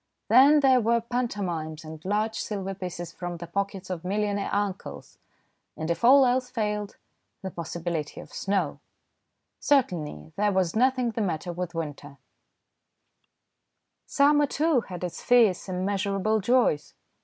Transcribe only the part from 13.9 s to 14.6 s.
5 * 9 50 THE DAY BEFORE YESTERDAY Summer,